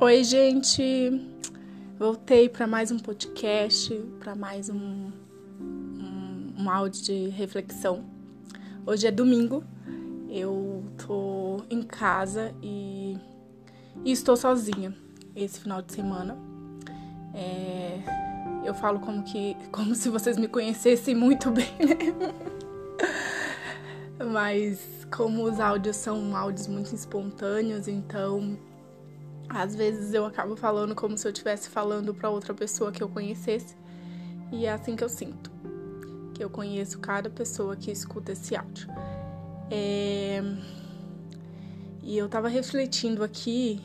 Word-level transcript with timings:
Oi, 0.00 0.22
gente. 0.22 1.10
Voltei 1.98 2.48
para 2.48 2.68
mais 2.68 2.92
um 2.92 3.00
podcast, 3.00 3.92
para 4.20 4.36
mais 4.36 4.70
um, 4.70 5.10
um, 5.60 6.54
um, 6.56 6.70
áudio 6.70 7.02
de 7.02 7.28
reflexão. 7.30 8.04
Hoje 8.86 9.08
é 9.08 9.10
domingo, 9.10 9.64
eu 10.30 10.84
tô 11.04 11.64
em 11.68 11.82
casa 11.82 12.54
e, 12.62 13.18
e 14.04 14.12
estou 14.12 14.36
sozinha 14.36 14.94
esse 15.34 15.58
final 15.58 15.82
de 15.82 15.92
semana. 15.92 16.38
É, 17.34 17.98
eu 18.64 18.74
falo 18.74 19.00
como 19.00 19.24
que 19.24 19.56
como 19.72 19.96
se 19.96 20.08
vocês 20.10 20.38
me 20.38 20.46
conhecessem 20.46 21.16
muito 21.16 21.50
bem, 21.50 21.74
né? 21.76 21.98
Mas 24.32 25.08
como 25.10 25.42
os 25.42 25.58
áudios 25.58 25.96
são 25.96 26.36
áudios 26.36 26.68
muito 26.68 26.94
espontâneos, 26.94 27.88
então 27.88 28.56
às 29.48 29.74
vezes 29.74 30.12
eu 30.12 30.26
acabo 30.26 30.56
falando 30.56 30.94
como 30.94 31.16
se 31.16 31.26
eu 31.26 31.32
estivesse 31.32 31.68
falando 31.68 32.12
para 32.14 32.28
outra 32.28 32.52
pessoa 32.52 32.92
que 32.92 33.02
eu 33.02 33.08
conhecesse. 33.08 33.74
E 34.52 34.66
é 34.66 34.72
assim 34.72 34.94
que 34.94 35.02
eu 35.02 35.08
sinto. 35.08 35.50
Que 36.34 36.44
eu 36.44 36.50
conheço 36.50 36.98
cada 36.98 37.30
pessoa 37.30 37.76
que 37.76 37.90
escuta 37.90 38.32
esse 38.32 38.54
áudio. 38.54 38.88
É... 39.70 40.42
E 42.02 42.16
eu 42.16 42.28
tava 42.28 42.48
refletindo 42.48 43.22
aqui 43.22 43.82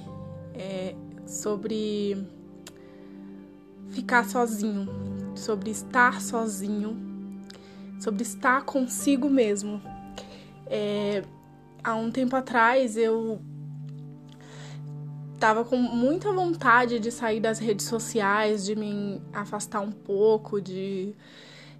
é, 0.53 0.95
sobre 1.26 2.25
ficar 3.89 4.25
sozinho, 4.25 4.88
sobre 5.36 5.70
estar 5.72 6.22
sozinho, 6.22 6.98
sobre 8.00 8.23
estar 8.23 8.64
consigo 8.64 9.30
mesmo. 9.30 9.81
É, 10.67 11.23
há 11.83 11.95
um 11.95 12.09
tempo 12.09 12.36
atrás 12.36 12.95
eu 12.95 13.42
tava 15.44 15.66
com 15.66 15.75
muita 15.75 16.31
vontade 16.31 16.99
de 16.99 17.11
sair 17.11 17.41
das 17.41 17.59
redes 17.59 17.86
sociais, 17.86 18.63
de 18.63 18.77
me 18.77 19.22
afastar 19.33 19.81
um 19.81 19.91
pouco, 19.91 20.61
de 20.61 21.13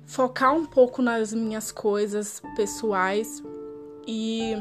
focar 0.06 0.53
um 0.53 0.66
pouco 0.66 1.02
nas 1.02 1.31
minhas 1.31 1.72
coisas 1.72 2.41
pessoais 2.58 3.41
e 4.06 4.53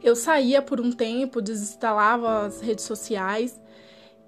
eu 0.00 0.14
saía 0.14 0.62
por 0.62 0.80
um 0.80 0.92
tempo, 0.92 1.42
desinstalava 1.42 2.46
as 2.46 2.60
redes 2.60 2.84
sociais 2.84 3.60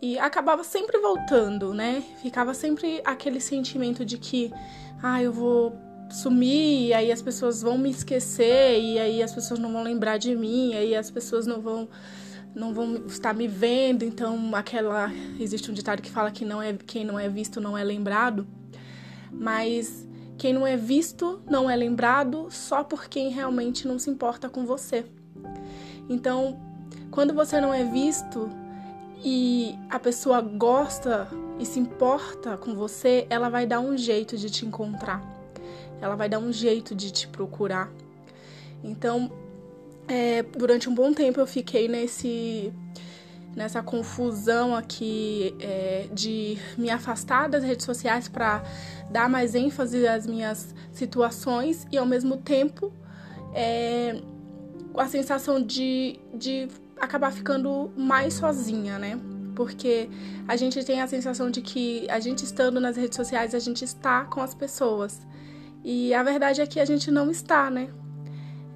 e 0.02 0.18
acabava 0.18 0.64
sempre 0.64 0.98
voltando, 0.98 1.72
né? 1.72 2.02
Ficava 2.20 2.52
sempre 2.52 3.00
aquele 3.04 3.40
sentimento 3.40 4.04
de 4.04 4.18
que, 4.18 4.52
ah, 5.00 5.22
eu 5.22 5.32
vou 5.32 5.78
sumir, 6.10 6.88
e 6.88 6.92
aí 6.92 7.12
as 7.12 7.22
pessoas 7.22 7.62
vão 7.62 7.78
me 7.78 7.90
esquecer, 7.90 8.80
e 8.80 8.98
aí 8.98 9.22
as 9.22 9.32
pessoas 9.32 9.60
não 9.60 9.72
vão 9.72 9.84
lembrar 9.84 10.18
de 10.18 10.34
mim, 10.34 10.72
e 10.72 10.76
aí 10.76 10.96
as 10.96 11.08
pessoas 11.08 11.46
não 11.46 11.60
vão 11.60 11.88
não 12.54 12.72
vão 12.72 13.06
estar 13.06 13.34
me 13.34 13.46
vendo, 13.46 14.04
então 14.04 14.54
aquela 14.54 15.10
existe 15.38 15.70
um 15.70 15.74
ditado 15.74 16.02
que 16.02 16.10
fala 16.10 16.30
que 16.30 16.44
não 16.44 16.60
é 16.60 16.72
quem 16.72 17.04
não 17.04 17.18
é 17.18 17.28
visto 17.28 17.60
não 17.60 17.76
é 17.76 17.84
lembrado, 17.84 18.46
mas 19.30 20.06
quem 20.36 20.52
não 20.52 20.66
é 20.66 20.76
visto 20.76 21.40
não 21.48 21.68
é 21.68 21.76
lembrado 21.76 22.48
só 22.50 22.84
por 22.84 23.08
quem 23.08 23.30
realmente 23.30 23.86
não 23.86 23.98
se 23.98 24.08
importa 24.08 24.48
com 24.48 24.64
você. 24.64 25.04
Então, 26.08 26.58
quando 27.10 27.34
você 27.34 27.60
não 27.60 27.74
é 27.74 27.84
visto 27.84 28.48
e 29.24 29.74
a 29.90 29.98
pessoa 29.98 30.40
gosta 30.40 31.28
e 31.58 31.66
se 31.66 31.80
importa 31.80 32.56
com 32.56 32.74
você, 32.74 33.26
ela 33.28 33.48
vai 33.48 33.66
dar 33.66 33.80
um 33.80 33.96
jeito 33.96 34.36
de 34.36 34.48
te 34.48 34.64
encontrar. 34.64 35.22
Ela 36.00 36.14
vai 36.14 36.28
dar 36.28 36.38
um 36.38 36.52
jeito 36.52 36.94
de 36.94 37.10
te 37.10 37.26
procurar. 37.26 37.90
Então, 38.82 39.30
é, 40.08 40.42
durante 40.42 40.88
um 40.88 40.94
bom 40.94 41.12
tempo 41.12 41.38
eu 41.38 41.46
fiquei 41.46 41.86
nesse 41.86 42.72
nessa 43.54 43.82
confusão 43.82 44.74
aqui 44.74 45.54
é, 45.58 46.06
de 46.12 46.58
me 46.76 46.90
afastar 46.90 47.48
das 47.48 47.64
redes 47.64 47.84
sociais 47.84 48.28
para 48.28 48.62
dar 49.10 49.28
mais 49.28 49.54
ênfase 49.54 50.06
às 50.06 50.26
minhas 50.26 50.74
situações 50.92 51.84
e 51.90 51.98
ao 51.98 52.06
mesmo 52.06 52.36
tempo 52.36 52.92
é, 53.52 54.22
a 54.96 55.08
sensação 55.08 55.60
de, 55.60 56.20
de 56.32 56.68
acabar 57.00 57.32
ficando 57.32 57.90
mais 57.96 58.34
sozinha, 58.34 58.98
né? 58.98 59.18
Porque 59.56 60.08
a 60.46 60.54
gente 60.56 60.84
tem 60.84 61.00
a 61.00 61.08
sensação 61.08 61.50
de 61.50 61.60
que 61.60 62.06
a 62.08 62.20
gente 62.20 62.44
estando 62.44 62.78
nas 62.78 62.96
redes 62.96 63.16
sociais, 63.16 63.54
a 63.56 63.58
gente 63.58 63.84
está 63.84 64.24
com 64.24 64.40
as 64.40 64.54
pessoas. 64.54 65.20
E 65.82 66.14
a 66.14 66.22
verdade 66.22 66.60
é 66.60 66.66
que 66.66 66.78
a 66.78 66.84
gente 66.84 67.10
não 67.10 67.28
está, 67.28 67.68
né? 67.70 67.88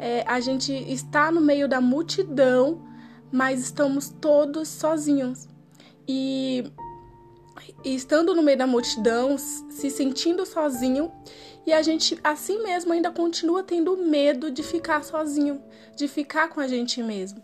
É, 0.03 0.25
a 0.27 0.41
gente 0.41 0.73
está 0.73 1.31
no 1.31 1.41
meio 1.41 1.69
da 1.69 1.81
multidão, 1.81 2.83
mas 3.31 3.61
estamos 3.61 4.09
todos 4.09 4.67
sozinhos. 4.67 5.49
E, 6.09 6.65
e 7.85 7.95
estando 7.95 8.35
no 8.35 8.43
meio 8.43 8.59
da 8.59 8.67
multidão, 8.67 9.39
se 9.39 9.89
sentindo 9.91 10.45
sozinho, 10.45 11.13
e 11.65 11.73
a 11.73 11.81
gente 11.83 12.19
assim 12.25 12.61
mesmo 12.65 12.93
ainda 12.93 13.13
continua 13.13 13.63
tendo 13.63 13.97
medo 13.97 14.51
de 14.51 14.65
ficar 14.65 15.05
sozinho, 15.05 15.63
de 15.95 16.09
ficar 16.09 16.49
com 16.49 16.59
a 16.59 16.67
gente 16.67 17.01
mesmo. 17.01 17.41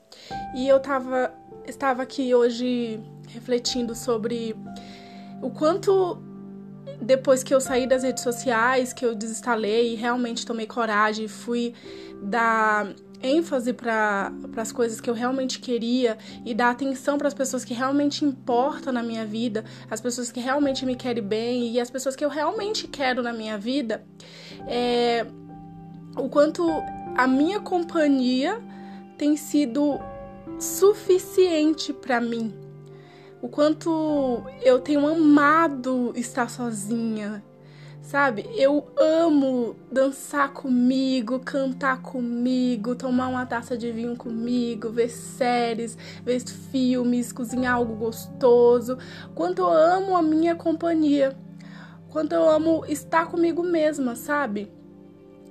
E 0.56 0.66
eu 0.66 0.80
tava, 0.80 1.32
estava 1.64 2.02
aqui 2.02 2.34
hoje 2.34 3.00
refletindo 3.28 3.94
sobre 3.94 4.56
o 5.40 5.48
quanto 5.48 6.20
depois 7.00 7.44
que 7.44 7.54
eu 7.54 7.60
saí 7.60 7.86
das 7.86 8.02
redes 8.02 8.24
sociais, 8.24 8.92
que 8.92 9.04
eu 9.06 9.14
desinstalei 9.14 9.92
e 9.92 9.94
realmente 9.94 10.44
tomei 10.44 10.66
coragem, 10.66 11.28
fui 11.28 11.72
dar 12.22 12.94
ênfase 13.22 13.72
para 13.72 14.32
as 14.56 14.70
coisas 14.70 15.00
que 15.00 15.10
eu 15.10 15.14
realmente 15.14 15.58
queria 15.58 16.16
e 16.44 16.54
dar 16.54 16.70
atenção 16.70 17.18
para 17.18 17.28
as 17.28 17.34
pessoas 17.34 17.64
que 17.64 17.74
realmente 17.74 18.24
importam 18.24 18.92
na 18.92 19.02
minha 19.02 19.26
vida, 19.26 19.64
as 19.90 20.00
pessoas 20.00 20.30
que 20.30 20.40
realmente 20.40 20.86
me 20.86 20.94
querem 20.94 21.22
bem 21.22 21.72
e 21.72 21.80
as 21.80 21.90
pessoas 21.90 22.14
que 22.14 22.24
eu 22.24 22.28
realmente 22.28 22.86
quero 22.86 23.22
na 23.22 23.32
minha 23.32 23.58
vida, 23.58 24.04
é, 24.66 25.26
o 26.16 26.28
quanto 26.28 26.64
a 27.16 27.26
minha 27.26 27.60
companhia 27.60 28.60
tem 29.16 29.36
sido 29.36 29.98
suficiente 30.58 31.92
para 31.92 32.20
mim. 32.20 32.54
O 33.40 33.48
quanto 33.48 34.42
eu 34.62 34.80
tenho 34.80 35.06
amado 35.06 36.12
estar 36.16 36.50
sozinha, 36.50 37.42
sabe? 38.02 38.48
Eu 38.56 38.86
amo 38.96 39.76
dançar 39.90 40.52
comigo, 40.52 41.40
cantar 41.40 42.00
comigo, 42.00 42.94
tomar 42.94 43.28
uma 43.28 43.44
taça 43.44 43.76
de 43.76 43.90
vinho 43.90 44.16
comigo, 44.16 44.90
ver 44.90 45.08
séries, 45.08 45.96
ver 46.24 46.40
filmes, 46.40 47.32
cozinhar 47.32 47.74
algo 47.74 47.94
gostoso. 47.94 48.98
Quanto 49.34 49.62
eu 49.62 49.70
amo 49.70 50.16
a 50.16 50.22
minha 50.22 50.54
companhia, 50.54 51.36
quanto 52.08 52.32
eu 52.32 52.48
amo 52.48 52.84
estar 52.88 53.26
comigo 53.26 53.62
mesma, 53.62 54.14
sabe? 54.14 54.70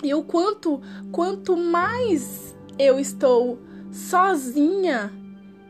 E 0.03 0.13
o 0.13 0.23
quanto, 0.23 0.81
quanto 1.11 1.57
mais 1.57 2.55
eu 2.77 2.99
estou 2.99 3.59
sozinha, 3.91 5.11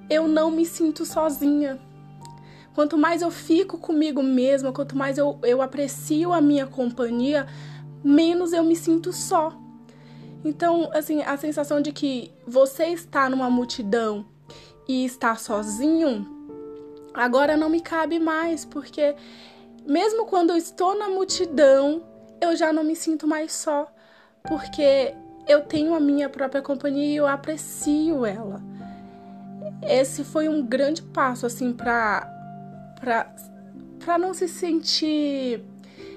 eu 0.10 0.28
não 0.28 0.52
me 0.52 0.66
sinto 0.66 1.06
sozinha. 1.06 1.80
Quanto 2.78 2.96
mais 2.96 3.24
eu 3.24 3.32
fico 3.32 3.80
comigo 3.80 4.22
mesma, 4.22 4.72
quanto 4.72 4.96
mais 4.96 5.18
eu, 5.18 5.40
eu 5.42 5.64
aprecio 5.64 6.32
a 6.32 6.40
minha 6.40 6.68
companhia, 6.68 7.48
menos 8.04 8.54
eu 8.54 8.64
me 8.64 8.76
sinto 8.76 9.12
só. 9.12 9.52
Então, 10.46 10.88
assim, 10.94 11.24
a 11.24 11.36
sensação 11.38 11.82
de 11.82 11.92
que 11.92 12.32
você 12.46 12.86
está 12.90 13.32
numa 13.32 13.50
multidão 13.50 14.28
e 14.88 15.04
está 15.04 15.34
sozinho, 15.36 16.24
agora 17.16 17.58
não 17.58 17.68
me 17.68 17.82
cabe 17.82 18.20
mais, 18.20 18.64
porque 18.64 19.16
mesmo 19.84 20.28
quando 20.28 20.52
eu 20.52 20.56
estou 20.56 20.96
na 20.96 21.10
multidão, 21.10 22.04
eu 22.40 22.56
já 22.56 22.72
não 22.72 22.84
me 22.84 22.96
sinto 22.96 23.26
mais 23.26 23.54
só, 23.54 23.92
porque 24.48 25.16
eu 25.48 25.62
tenho 25.62 25.96
a 25.96 26.00
minha 26.00 26.30
própria 26.30 26.62
companhia 26.62 27.08
e 27.08 27.16
eu 27.16 27.26
aprecio 27.26 28.24
ela. 28.24 28.62
Esse 29.82 30.24
foi 30.24 30.48
um 30.48 30.64
grande 30.64 31.02
passo 31.02 31.48
assim 31.48 31.74
para 31.74 32.37
para 33.00 34.18
não 34.18 34.34
se 34.34 34.48
sentir 34.48 35.62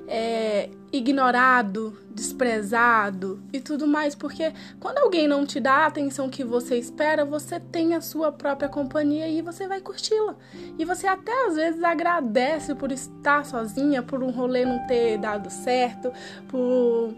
é, 0.08 0.68
ignorado, 0.92 1.96
desprezado 2.12 3.40
e 3.52 3.60
tudo 3.60 3.86
mais, 3.86 4.14
porque 4.14 4.52
quando 4.80 4.98
alguém 4.98 5.28
não 5.28 5.46
te 5.46 5.60
dá 5.60 5.84
a 5.84 5.86
atenção 5.86 6.28
que 6.28 6.42
você 6.42 6.76
espera, 6.76 7.24
você 7.24 7.60
tem 7.60 7.94
a 7.94 8.00
sua 8.00 8.32
própria 8.32 8.68
companhia 8.68 9.28
e 9.28 9.40
você 9.40 9.68
vai 9.68 9.80
curti-la. 9.80 10.34
E 10.78 10.84
você 10.84 11.06
até 11.06 11.46
às 11.46 11.54
vezes 11.54 11.82
agradece 11.82 12.74
por 12.74 12.90
estar 12.90 13.44
sozinha, 13.44 14.02
por 14.02 14.22
um 14.22 14.30
rolê 14.30 14.64
não 14.64 14.84
ter 14.86 15.16
dado 15.18 15.48
certo, 15.48 16.12
por 16.48 17.14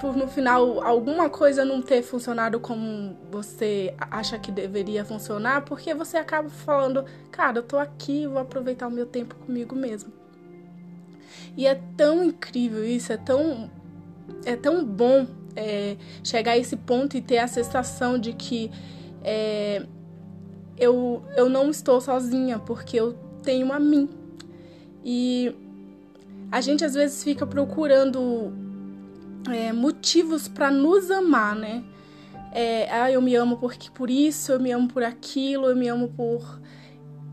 por 0.00 0.16
no 0.16 0.28
final 0.28 0.82
alguma 0.84 1.28
coisa 1.28 1.64
não 1.64 1.82
ter 1.82 2.02
funcionado 2.02 2.60
como 2.60 3.16
você 3.30 3.94
acha 4.10 4.38
que 4.38 4.52
deveria 4.52 5.04
funcionar, 5.04 5.62
porque 5.62 5.94
você 5.94 6.16
acaba 6.16 6.48
falando, 6.48 7.04
cara, 7.30 7.58
eu 7.58 7.62
tô 7.62 7.78
aqui, 7.78 8.26
vou 8.26 8.38
aproveitar 8.38 8.88
o 8.88 8.90
meu 8.90 9.06
tempo 9.06 9.34
comigo 9.34 9.74
mesmo. 9.74 10.12
E 11.56 11.66
é 11.66 11.74
tão 11.96 12.22
incrível 12.24 12.84
isso, 12.84 13.12
é 13.12 13.16
tão 13.16 13.70
é 14.44 14.56
tão 14.56 14.84
bom 14.84 15.26
é, 15.54 15.96
chegar 16.22 16.52
a 16.52 16.58
esse 16.58 16.76
ponto 16.76 17.16
e 17.16 17.20
ter 17.20 17.38
a 17.38 17.46
sensação 17.46 18.18
de 18.18 18.32
que 18.32 18.70
é, 19.22 19.84
eu, 20.76 21.22
eu 21.36 21.48
não 21.48 21.70
estou 21.70 22.00
sozinha, 22.00 22.58
porque 22.58 22.98
eu 22.98 23.14
tenho 23.42 23.72
a 23.72 23.80
mim. 23.80 24.08
E 25.04 25.54
a 26.50 26.60
gente 26.60 26.84
às 26.84 26.94
vezes 26.94 27.22
fica 27.24 27.46
procurando 27.46 28.65
é, 29.52 29.72
motivos 29.72 30.48
para 30.48 30.70
nos 30.70 31.10
amar, 31.10 31.54
né? 31.54 31.84
É, 32.52 32.90
ah, 32.90 33.10
eu 33.10 33.20
me 33.20 33.34
amo 33.34 33.58
porque 33.58 33.90
por 33.90 34.08
isso, 34.08 34.52
eu 34.52 34.58
me 34.58 34.72
amo 34.72 34.88
por 34.88 35.02
aquilo, 35.02 35.66
eu 35.66 35.76
me 35.76 35.88
amo 35.88 36.08
por 36.08 36.60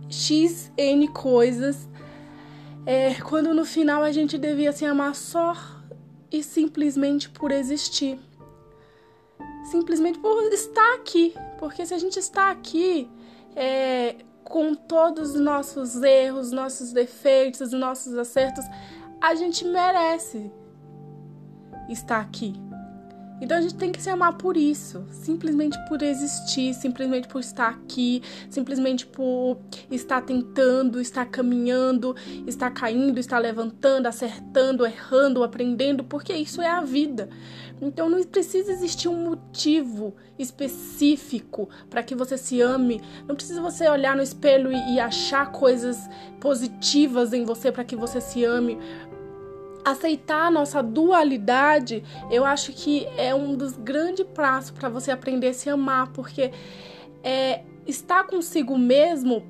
x 0.09 0.71
n 0.77 1.07
coisas. 1.07 1.87
É, 2.85 3.13
quando 3.15 3.53
no 3.53 3.65
final 3.65 4.03
a 4.03 4.11
gente 4.11 4.37
devia 4.37 4.71
se 4.73 4.85
amar 4.85 5.15
só 5.15 5.55
e 6.31 6.43
simplesmente 6.43 7.29
por 7.29 7.51
existir. 7.51 8.19
Simplesmente 9.71 10.19
por 10.19 10.51
estar 10.51 10.95
aqui. 10.95 11.33
Porque 11.57 11.85
se 11.85 11.93
a 11.93 11.97
gente 11.97 12.19
está 12.19 12.51
aqui 12.51 13.09
é, 13.55 14.17
com 14.43 14.75
todos 14.75 15.35
os 15.35 15.39
nossos 15.39 16.01
erros, 16.03 16.51
nossos 16.51 16.91
defeitos, 16.91 17.71
nossos 17.71 18.17
acertos, 18.17 18.65
a 19.21 19.35
gente 19.35 19.63
merece 19.65 20.51
estar 21.89 22.19
aqui. 22.19 22.53
Então 23.43 23.57
a 23.57 23.61
gente 23.61 23.75
tem 23.75 23.91
que 23.91 24.01
se 24.01 24.09
amar 24.09 24.37
por 24.37 24.55
isso, 24.55 25.05
simplesmente 25.09 25.77
por 25.89 26.01
existir, 26.01 26.73
simplesmente 26.73 27.27
por 27.27 27.41
estar 27.41 27.67
aqui, 27.67 28.23
simplesmente 28.49 29.05
por 29.05 29.57
estar 29.91 30.21
tentando, 30.21 31.01
estar 31.01 31.25
caminhando, 31.25 32.15
estar 32.47 32.71
caindo, 32.71 33.19
estar 33.19 33.39
levantando, 33.39 34.07
acertando, 34.07 34.85
errando, 34.85 35.43
aprendendo, 35.43 36.05
porque 36.05 36.31
isso 36.31 36.61
é 36.61 36.69
a 36.69 36.79
vida. 36.79 37.27
Então 37.81 38.09
não 38.09 38.23
precisa 38.23 38.71
existir 38.71 39.09
um 39.09 39.25
motivo 39.25 40.15
específico 40.39 41.67
para 41.89 42.01
que 42.01 42.15
você 42.15 42.37
se 42.37 42.61
ame. 42.61 43.01
Não 43.27 43.35
precisa 43.35 43.61
você 43.61 43.89
olhar 43.89 44.15
no 44.15 44.23
espelho 44.23 44.71
e, 44.71 44.95
e 44.95 44.99
achar 45.01 45.51
coisas 45.51 46.09
positivas 46.39 47.33
em 47.33 47.43
você 47.43 47.73
para 47.73 47.83
que 47.83 47.95
você 47.95 48.21
se 48.21 48.45
ame 48.45 48.77
aceitar 49.83 50.47
a 50.47 50.51
nossa 50.51 50.81
dualidade, 50.81 52.03
eu 52.31 52.45
acho 52.45 52.71
que 52.71 53.07
é 53.17 53.33
um 53.33 53.55
dos 53.55 53.75
grandes 53.77 54.25
passos 54.25 54.71
para 54.71 54.89
você 54.89 55.11
aprender 55.11 55.49
a 55.49 55.53
se 55.53 55.69
amar, 55.69 56.07
porque 56.13 56.51
é, 57.23 57.61
estar 57.85 58.23
consigo 58.25 58.77
mesmo 58.77 59.43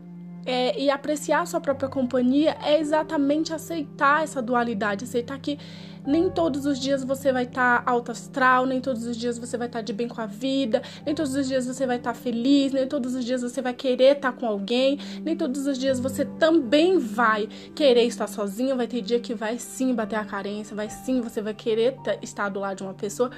é, 0.46 0.80
e 0.80 0.90
apreciar 0.90 1.46
sua 1.48 1.62
própria 1.62 1.90
companhia 1.90 2.58
é 2.62 2.80
exatamente 2.80 3.54
aceitar 3.54 4.24
essa 4.24 4.42
dualidade, 4.42 5.06
aceitar 5.06 5.40
que 5.40 5.58
nem 6.06 6.30
todos 6.30 6.66
os 6.66 6.80
dias 6.80 7.04
você 7.04 7.32
vai 7.32 7.44
estar 7.44 7.84
tá 7.84 7.92
alto 7.92 8.12
astral, 8.12 8.66
nem 8.66 8.82
todos 8.82 9.06
os 9.06 9.16
dias 9.16 9.38
você 9.38 9.58
vai 9.58 9.68
estar 9.68 9.80
tá 9.80 9.84
de 9.84 9.94
bem 9.94 10.08
com 10.08 10.22
a 10.22 10.26
vida, 10.26 10.82
nem 11.06 11.16
todos 11.16 11.36
os 11.36 11.48
dias 11.48 11.66
você 11.66 11.86
vai 11.86 11.98
estar 11.98 12.14
tá 12.14 12.20
feliz, 12.20 12.72
nem 12.74 12.88
todos 12.88 13.16
os 13.16 13.24
dias 13.24 13.42
você 13.42 13.62
vai 13.62 13.74
querer 13.74 14.18
estar 14.18 14.32
tá 14.32 14.38
com 14.38 14.46
alguém, 14.46 15.00
nem 15.24 15.36
todos 15.36 15.66
os 15.66 15.78
dias 15.78 16.00
você 16.00 16.26
também 16.26 16.98
vai 16.98 17.48
querer 17.76 18.04
estar 18.04 18.28
sozinho. 18.28 18.76
Vai 18.76 18.88
ter 18.88 19.02
dia 19.02 19.20
que 19.20 19.34
vai 19.34 19.58
sim 19.58 19.94
bater 19.94 20.18
a 20.18 20.26
carência, 20.26 20.76
vai 20.76 20.90
sim 20.90 21.22
você 21.22 21.42
vai 21.42 21.54
querer 21.54 21.96
estar 22.22 22.50
do 22.50 22.60
lado 22.60 22.78
de 22.78 22.84
uma 22.84 22.94
pessoa, 22.94 23.32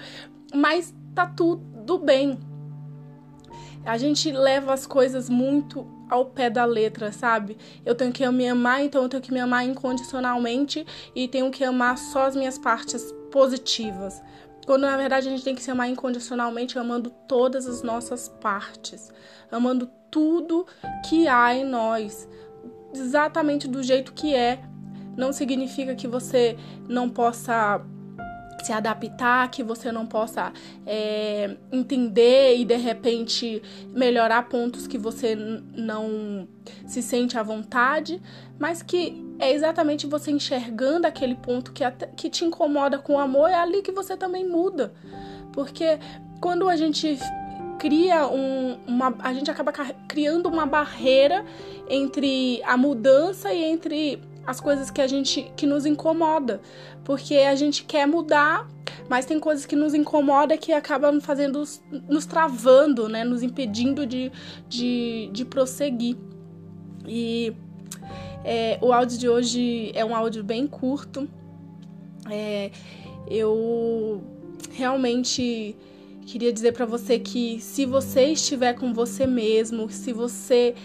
mas 0.53 0.93
tá 1.13 1.25
tudo 1.25 1.97
bem. 1.97 2.39
A 3.85 3.97
gente 3.97 4.31
leva 4.31 4.73
as 4.73 4.87
coisas 4.87 5.29
muito 5.29 5.94
ao 6.09 6.25
pé 6.25 6.49
da 6.49 6.65
letra, 6.65 7.11
sabe? 7.11 7.57
Eu 7.85 7.95
tenho 7.95 8.11
que 8.11 8.27
me 8.29 8.47
amar, 8.47 8.83
então 8.83 9.03
eu 9.03 9.09
tenho 9.09 9.23
que 9.23 9.33
me 9.33 9.39
amar 9.39 9.65
incondicionalmente 9.65 10.85
e 11.15 11.27
tenho 11.27 11.51
que 11.51 11.63
amar 11.63 11.97
só 11.97 12.25
as 12.25 12.35
minhas 12.35 12.57
partes 12.57 13.13
positivas. 13.31 14.21
Quando 14.65 14.81
na 14.81 14.97
verdade 14.97 15.27
a 15.27 15.31
gente 15.31 15.43
tem 15.43 15.53
que 15.53 15.61
se 15.61 15.69
amar 15.69 15.89
incondicionalmente, 15.89 16.79
amando 16.79 17.09
todas 17.27 17.67
as 17.67 17.83
nossas 17.83 18.27
partes, 18.27 19.11
amando 19.51 19.89
tudo 20.09 20.65
que 21.07 21.27
há 21.27 21.53
em 21.53 21.63
nós, 21.63 22.27
exatamente 22.93 23.67
do 23.67 23.83
jeito 23.83 24.13
que 24.13 24.33
é. 24.33 24.63
Não 25.15 25.31
significa 25.31 25.95
que 25.95 26.07
você 26.07 26.57
não 26.89 27.09
possa 27.09 27.81
se 28.65 28.73
adaptar, 28.73 29.49
que 29.49 29.63
você 29.63 29.91
não 29.91 30.05
possa 30.05 30.51
é, 30.85 31.55
entender 31.71 32.57
e 32.57 32.65
de 32.65 32.75
repente 32.75 33.61
melhorar 33.93 34.49
pontos 34.49 34.87
que 34.87 34.97
você 34.97 35.35
não 35.35 36.47
se 36.87 37.01
sente 37.01 37.37
à 37.37 37.43
vontade, 37.43 38.21
mas 38.57 38.81
que 38.81 39.23
é 39.37 39.51
exatamente 39.53 40.07
você 40.07 40.31
enxergando 40.31 41.05
aquele 41.05 41.35
ponto 41.35 41.71
que, 41.71 41.83
até, 41.83 42.07
que 42.07 42.29
te 42.29 42.43
incomoda 42.43 42.97
com 42.97 43.13
o 43.13 43.19
amor, 43.19 43.49
é 43.49 43.55
ali 43.55 43.81
que 43.81 43.91
você 43.91 44.17
também 44.17 44.47
muda. 44.47 44.93
Porque 45.53 45.99
quando 46.41 46.67
a 46.67 46.75
gente 46.75 47.17
cria 47.77 48.27
um, 48.27 48.77
uma. 48.87 49.13
A 49.19 49.33
gente 49.33 49.51
acaba 49.51 49.71
criando 50.07 50.47
uma 50.47 50.65
barreira 50.65 51.45
entre 51.89 52.61
a 52.63 52.75
mudança 52.75 53.53
e 53.53 53.63
entre 53.63 54.21
as 54.45 54.59
coisas 54.59 54.91
que 54.91 55.01
a 55.01 55.07
gente 55.07 55.51
que 55.55 55.65
nos 55.65 55.85
incomoda, 55.85 56.61
porque 57.03 57.35
a 57.35 57.55
gente 57.55 57.83
quer 57.83 58.05
mudar, 58.05 58.67
mas 59.09 59.25
tem 59.25 59.39
coisas 59.39 59.65
que 59.65 59.75
nos 59.75 59.93
incomoda 59.93 60.57
que 60.57 60.71
acabam 60.71 61.19
fazendo 61.19 61.63
nos 62.07 62.25
travando, 62.25 63.09
né, 63.09 63.23
nos 63.23 63.43
impedindo 63.43 64.05
de, 64.05 64.31
de, 64.67 65.29
de 65.31 65.45
prosseguir. 65.45 66.17
E 67.07 67.53
é, 68.43 68.77
o 68.81 68.93
áudio 68.93 69.17
de 69.17 69.29
hoje 69.29 69.91
é 69.93 70.03
um 70.05 70.15
áudio 70.15 70.43
bem 70.43 70.67
curto. 70.67 71.27
É, 72.29 72.71
eu 73.27 74.23
realmente 74.71 75.75
queria 76.25 76.51
dizer 76.51 76.73
para 76.73 76.85
você 76.85 77.19
que 77.19 77.59
se 77.59 77.85
você 77.85 78.25
estiver 78.25 78.73
com 78.73 78.93
você 78.93 79.27
mesmo, 79.27 79.89
se 79.89 80.11
você 80.11 80.75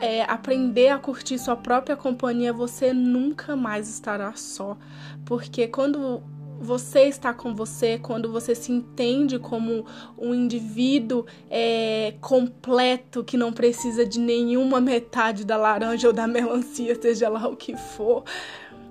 é, 0.00 0.22
aprender 0.22 0.88
a 0.88 0.98
curtir 0.98 1.38
sua 1.38 1.56
própria 1.56 1.96
companhia, 1.96 2.52
você 2.52 2.92
nunca 2.92 3.54
mais 3.54 3.88
estará 3.88 4.32
só. 4.34 4.76
Porque 5.24 5.68
quando 5.68 6.22
você 6.60 7.04
está 7.04 7.32
com 7.32 7.54
você, 7.54 7.98
quando 7.98 8.30
você 8.30 8.54
se 8.54 8.70
entende 8.70 9.38
como 9.38 9.86
um 10.18 10.34
indivíduo 10.34 11.24
é, 11.48 12.14
completo 12.20 13.24
que 13.24 13.36
não 13.36 13.52
precisa 13.52 14.04
de 14.04 14.20
nenhuma 14.20 14.80
metade 14.80 15.44
da 15.44 15.56
laranja 15.56 16.08
ou 16.08 16.12
da 16.12 16.26
melancia, 16.26 17.00
seja 17.00 17.28
lá 17.28 17.48
o 17.48 17.56
que 17.56 17.76
for, 17.76 18.24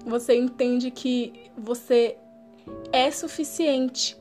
você 0.05 0.35
entende 0.35 0.89
que 0.89 1.51
você 1.55 2.17
é 2.91 3.11
suficiente. 3.11 4.17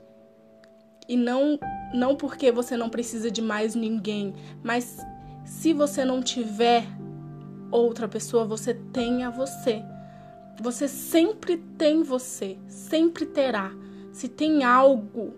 E 1.09 1.17
não, 1.17 1.59
não 1.95 2.15
porque 2.15 2.53
você 2.53 2.77
não 2.77 2.91
precisa 2.91 3.31
de 3.31 3.41
mais 3.41 3.75
ninguém, 3.75 4.35
mas 4.63 4.99
se 5.49 5.73
você 5.73 6.05
não 6.05 6.23
tiver 6.23 6.87
outra 7.71 8.07
pessoa, 8.07 8.45
você 8.45 8.75
tem 8.75 9.25
a 9.25 9.31
você. 9.31 9.83
Você 10.61 10.87
sempre 10.87 11.57
tem 11.57 12.03
você, 12.03 12.59
sempre 12.69 13.25
terá. 13.25 13.73
Se 14.13 14.29
tem 14.29 14.63
algo 14.63 15.35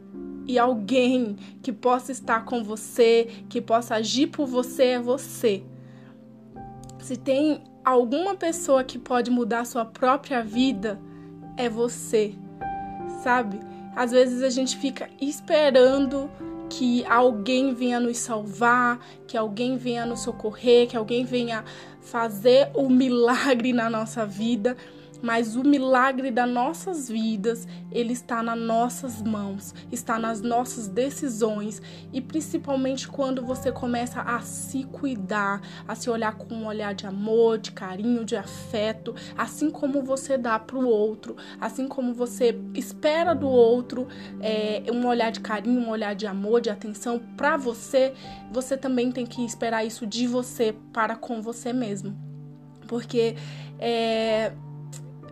e 0.48 0.58
alguém 0.58 1.36
que 1.62 1.72
possa 1.72 2.10
estar 2.10 2.44
com 2.44 2.62
você, 2.64 3.28
que 3.48 3.60
possa 3.60 3.94
agir 3.94 4.26
por 4.26 4.46
você, 4.46 4.84
é 4.84 4.98
você. 4.98 5.62
Se 6.98 7.16
tem 7.16 7.62
alguma 7.84 8.34
pessoa 8.34 8.82
que 8.82 8.98
pode 8.98 9.30
mudar 9.30 9.64
sua 9.64 9.84
própria 9.84 10.42
vida, 10.42 11.00
é 11.56 11.68
você. 11.68 12.34
Sabe? 13.22 13.60
Às 13.94 14.10
vezes 14.10 14.42
a 14.42 14.50
gente 14.50 14.76
fica 14.76 15.08
esperando 15.20 16.28
que 16.70 17.04
alguém 17.04 17.74
venha 17.74 17.98
nos 18.00 18.16
salvar, 18.16 18.98
que 19.26 19.36
alguém 19.36 19.76
venha 19.76 20.06
nos 20.06 20.20
socorrer, 20.20 20.86
que 20.86 20.96
alguém 20.96 21.24
venha 21.24 21.64
fazer 22.00 22.70
o 22.74 22.88
milagre 22.88 23.72
na 23.72 23.90
nossa 23.90 24.24
vida 24.24 24.76
mas 25.22 25.56
o 25.56 25.62
milagre 25.62 26.30
das 26.30 26.48
nossas 26.48 27.08
vidas, 27.08 27.66
ele 27.90 28.12
está 28.12 28.42
nas 28.42 28.58
nossas 28.58 29.22
mãos, 29.22 29.74
está 29.90 30.18
nas 30.18 30.40
nossas 30.40 30.88
decisões 30.88 31.80
e 32.12 32.20
principalmente 32.20 33.08
quando 33.08 33.44
você 33.44 33.70
começa 33.70 34.20
a 34.20 34.40
se 34.40 34.84
cuidar, 34.84 35.60
a 35.86 35.94
se 35.94 36.08
olhar 36.08 36.34
com 36.34 36.54
um 36.54 36.66
olhar 36.66 36.94
de 36.94 37.06
amor, 37.06 37.58
de 37.58 37.72
carinho, 37.72 38.24
de 38.24 38.36
afeto, 38.36 39.14
assim 39.36 39.70
como 39.70 40.02
você 40.02 40.36
dá 40.36 40.58
para 40.58 40.76
o 40.76 40.86
outro, 40.86 41.36
assim 41.60 41.86
como 41.86 42.14
você 42.14 42.58
espera 42.74 43.34
do 43.34 43.48
outro 43.48 44.08
é, 44.40 44.82
um 44.92 45.06
olhar 45.06 45.30
de 45.30 45.40
carinho, 45.40 45.80
um 45.80 45.90
olhar 45.90 46.14
de 46.14 46.26
amor, 46.26 46.60
de 46.60 46.70
atenção 46.70 47.18
para 47.36 47.56
você, 47.56 48.12
você 48.50 48.76
também 48.76 49.12
tem 49.12 49.26
que 49.26 49.44
esperar 49.44 49.84
isso 49.84 50.06
de 50.06 50.26
você 50.26 50.74
para 50.92 51.16
com 51.16 51.40
você 51.42 51.72
mesmo. 51.72 52.16
Porque 52.86 53.36
é, 53.78 54.52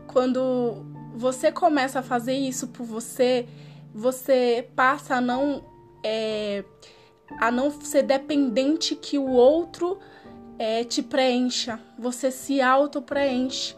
quando 0.08 0.84
você 1.14 1.52
começa 1.52 2.00
a 2.00 2.02
fazer 2.02 2.34
isso 2.34 2.68
por 2.68 2.84
você, 2.84 3.46
você 3.94 4.68
passa 4.74 5.16
a 5.16 5.20
não 5.20 5.64
é, 6.04 6.64
a 7.40 7.50
não 7.50 7.70
ser 7.70 8.02
dependente 8.02 8.96
que 8.96 9.18
o 9.18 9.28
outro 9.28 9.98
é, 10.58 10.82
te 10.84 11.02
preencha. 11.02 11.78
Você 11.98 12.30
se 12.30 12.60
auto 12.60 13.00
preenche. 13.02 13.76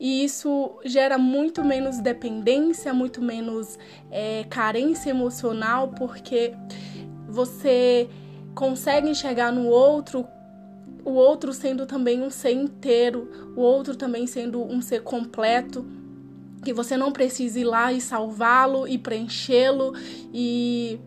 E 0.00 0.24
isso 0.24 0.78
gera 0.84 1.18
muito 1.18 1.64
menos 1.64 1.98
dependência, 1.98 2.94
muito 2.94 3.20
menos 3.20 3.78
é, 4.10 4.44
carência 4.48 5.10
emocional, 5.10 5.88
porque 5.88 6.52
você 7.28 8.08
consegue 8.54 9.08
enxergar 9.08 9.50
no 9.50 9.66
outro 9.66 10.26
o 11.04 11.10
outro 11.10 11.52
sendo 11.52 11.86
também 11.86 12.22
um 12.22 12.30
ser 12.30 12.52
inteiro, 12.52 13.30
o 13.56 13.60
outro 13.60 13.96
também 13.96 14.26
sendo 14.26 14.62
um 14.62 14.80
ser 14.80 15.02
completo, 15.02 15.86
que 16.62 16.72
você 16.72 16.96
não 16.96 17.12
precisa 17.12 17.60
ir 17.60 17.64
lá 17.64 17.92
e 17.92 18.00
salvá-lo 18.00 18.86
e 18.86 18.98
preenchê-lo 18.98 19.94
e 20.32 20.98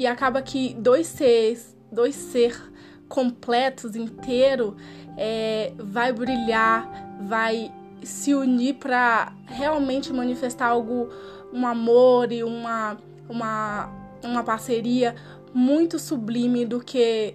e 0.00 0.06
acaba 0.06 0.40
que 0.40 0.72
dois 0.78 1.06
seres, 1.06 1.76
dois 1.92 2.14
ser 2.14 2.58
completos, 3.06 3.94
inteiro, 3.94 4.74
é, 5.14 5.74
vai 5.76 6.10
brilhar, 6.10 7.18
vai 7.20 7.70
se 8.02 8.34
unir 8.34 8.76
para 8.76 9.30
realmente 9.44 10.10
manifestar 10.10 10.68
algo, 10.68 11.10
um 11.52 11.66
amor 11.66 12.32
e 12.32 12.42
uma, 12.42 12.96
uma, 13.28 13.90
uma 14.24 14.42
parceria 14.42 15.14
muito 15.52 15.98
sublime 15.98 16.64
do 16.64 16.80
que 16.80 17.34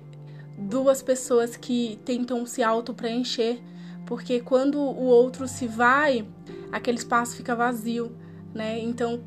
duas 0.57 1.01
pessoas 1.01 1.55
que 1.55 1.99
tentam 2.05 2.45
se 2.45 2.63
auto-preencher. 2.63 3.59
Porque 4.05 4.39
quando 4.39 4.79
o 4.79 5.03
outro 5.05 5.47
se 5.47 5.67
vai, 5.67 6.27
aquele 6.71 6.97
espaço 6.97 7.35
fica 7.35 7.55
vazio, 7.55 8.15
né? 8.53 8.79
Então, 8.79 9.23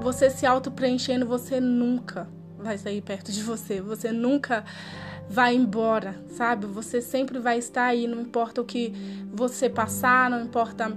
você 0.00 0.30
se 0.30 0.46
auto-preenchendo, 0.46 1.26
você 1.26 1.60
nunca 1.60 2.28
vai 2.58 2.78
sair 2.78 3.02
perto 3.02 3.32
de 3.32 3.42
você, 3.42 3.80
você 3.80 4.12
nunca 4.12 4.64
vai 5.28 5.54
embora, 5.54 6.22
sabe? 6.28 6.66
Você 6.66 7.00
sempre 7.00 7.38
vai 7.38 7.58
estar 7.58 7.86
aí, 7.86 8.06
não 8.06 8.20
importa 8.20 8.60
o 8.60 8.64
que 8.64 8.92
você 9.32 9.68
passar, 9.68 10.30
não 10.30 10.42
importa 10.42 10.92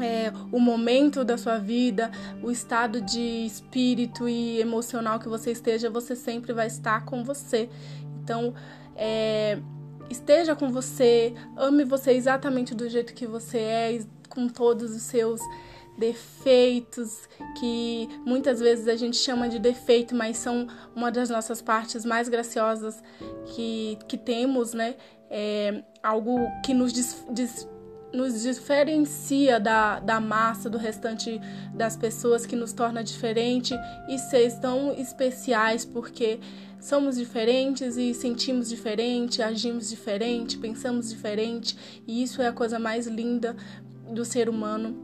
é, 0.00 0.32
o 0.50 0.58
momento 0.58 1.24
da 1.24 1.36
sua 1.36 1.58
vida, 1.58 2.10
o 2.42 2.50
estado 2.50 3.00
de 3.00 3.46
espírito 3.46 4.28
e 4.28 4.60
emocional 4.60 5.18
que 5.18 5.28
você 5.28 5.52
esteja, 5.52 5.90
você 5.90 6.16
sempre 6.16 6.52
vai 6.52 6.66
estar 6.66 7.04
com 7.04 7.22
você. 7.24 7.68
Então, 8.22 8.54
é, 8.96 9.58
esteja 10.10 10.54
com 10.54 10.70
você, 10.70 11.34
ame 11.56 11.84
você 11.84 12.12
exatamente 12.12 12.74
do 12.74 12.88
jeito 12.88 13.14
que 13.14 13.26
você 13.26 13.58
é, 13.58 14.00
com 14.28 14.48
todos 14.48 14.94
os 14.94 15.02
seus 15.02 15.40
defeitos 15.96 17.28
que 17.58 18.08
muitas 18.24 18.60
vezes 18.60 18.88
a 18.88 18.96
gente 18.96 19.16
chama 19.16 19.48
de 19.48 19.58
defeito, 19.58 20.14
mas 20.14 20.38
são 20.38 20.66
uma 20.94 21.10
das 21.10 21.28
nossas 21.28 21.60
partes 21.60 22.04
mais 22.04 22.28
graciosas 22.28 23.02
que, 23.46 23.98
que 24.08 24.16
temos, 24.16 24.72
né? 24.72 24.96
É 25.30 25.82
algo 26.02 26.38
que 26.64 26.74
nos, 26.74 26.92
nos 28.12 28.42
diferencia 28.42 29.58
da, 29.58 30.00
da 30.00 30.20
massa, 30.20 30.68
do 30.68 30.78
restante 30.78 31.40
das 31.74 31.96
pessoas, 31.96 32.44
que 32.44 32.56
nos 32.56 32.72
torna 32.72 33.02
diferente 33.02 33.74
e 34.08 34.18
seres 34.18 34.58
tão 34.58 34.92
especiais 34.92 35.84
porque 35.84 36.40
somos 36.82 37.16
diferentes 37.16 37.96
e 37.96 38.12
sentimos 38.12 38.68
diferente, 38.68 39.40
agimos 39.40 39.88
diferente, 39.88 40.58
pensamos 40.58 41.08
diferente 41.08 41.76
e 42.06 42.24
isso 42.24 42.42
é 42.42 42.48
a 42.48 42.52
coisa 42.52 42.76
mais 42.76 43.06
linda 43.06 43.56
do 44.10 44.24
ser 44.24 44.48
humano 44.48 44.96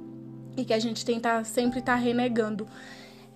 e 0.57 0.65
que 0.65 0.75
a 0.75 0.79
gente 0.81 1.05
tenta 1.05 1.45
sempre 1.45 1.79
estar 1.79 1.95
tá 1.95 1.99
renegando. 1.99 2.67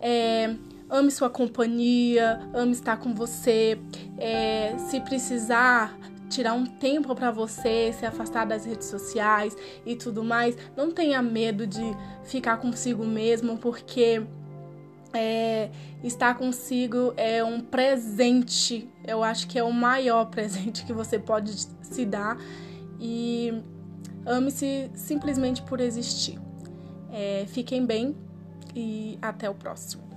É, 0.00 0.56
ame 0.90 1.12
sua 1.12 1.30
companhia, 1.30 2.40
ame 2.52 2.72
estar 2.72 2.96
com 2.96 3.14
você. 3.14 3.78
É, 4.18 4.74
se 4.90 5.00
precisar 5.00 5.96
tirar 6.28 6.54
um 6.54 6.66
tempo 6.66 7.14
para 7.14 7.30
você, 7.30 7.94
se 7.96 8.04
afastar 8.04 8.44
das 8.44 8.64
redes 8.64 8.88
sociais 8.88 9.56
e 9.86 9.94
tudo 9.94 10.24
mais, 10.24 10.56
não 10.76 10.90
tenha 10.90 11.22
medo 11.22 11.64
de 11.64 11.82
ficar 12.24 12.56
consigo 12.56 13.04
mesmo, 13.04 13.56
porque 13.58 14.22
é, 15.12 15.70
estar 16.02 16.34
consigo 16.34 17.12
é 17.16 17.42
um 17.44 17.60
presente. 17.60 18.88
Eu 19.06 19.22
acho 19.22 19.46
que 19.46 19.58
é 19.58 19.64
o 19.64 19.72
maior 19.72 20.26
presente 20.30 20.84
que 20.84 20.92
você 20.92 21.18
pode 21.18 21.66
se 21.82 22.04
dar 22.04 22.36
e 22.98 23.52
ame-se 24.26 24.90
simplesmente 24.94 25.62
por 25.62 25.80
existir. 25.80 26.38
É, 27.10 27.44
fiquem 27.48 27.84
bem 27.84 28.16
e 28.74 29.18
até 29.20 29.48
o 29.48 29.54
próximo. 29.54 30.11